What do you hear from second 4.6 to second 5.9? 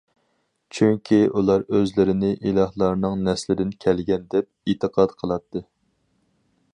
ئېتىقاد قىلاتتى.